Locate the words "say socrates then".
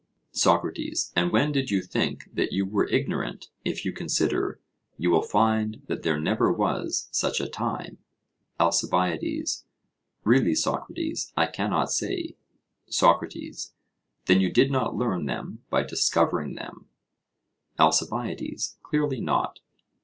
11.91-14.41